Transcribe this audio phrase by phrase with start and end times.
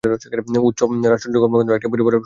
[0.03, 0.79] উচ্চ
[1.05, 2.19] রাষ্ট্রদ্রোহী কর্মকান্ড একটি পরিবার শুরু করা?